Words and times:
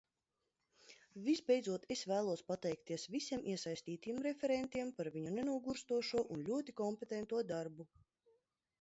Visbeidzot 1.27 1.85
es 1.95 2.01
vēlos 2.13 2.41
pateikties 2.47 3.05
visiem 3.17 3.45
iesaistītajiem 3.53 4.25
referentiem 4.31 4.93
par 5.01 5.13
viņu 5.19 5.37
nenogurstošo 5.39 6.27
un 6.39 6.47
ļoti 6.53 6.81
kompetento 6.85 7.49
darbu. 7.55 7.93